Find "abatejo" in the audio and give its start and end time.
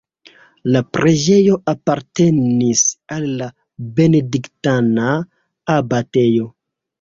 5.77-6.51